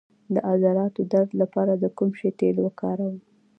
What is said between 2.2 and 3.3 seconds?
تېل وکاروم؟